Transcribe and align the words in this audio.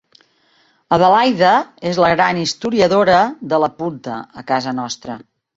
Adelaida 0.97 1.51
és 1.91 2.01
la 2.05 2.09
gran 2.13 2.41
historiadora 2.45 3.21
de 3.53 3.63
la 3.65 3.73
punta 3.83 4.19
a 4.43 4.49
casa 4.55 4.79
nostra. 4.83 5.23